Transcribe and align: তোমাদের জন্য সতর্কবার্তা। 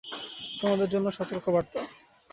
তোমাদের 0.61 0.87
জন্য 0.89 1.07
সতর্কবার্তা। 1.11 1.79